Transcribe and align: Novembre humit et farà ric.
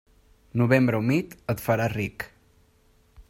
Novembre 0.61 1.01
humit 1.01 1.37
et 1.55 1.63
farà 1.67 1.87
ric. 1.97 2.27